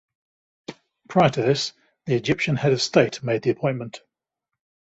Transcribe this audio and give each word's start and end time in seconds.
Prior 1.09 1.29
to 1.29 1.43
this, 1.43 1.73
the 2.07 2.15
Egyptian 2.15 2.55
head 2.55 2.73
of 2.73 2.81
state 2.81 3.21
made 3.21 3.43
the 3.43 3.51
appointment. 3.51 4.01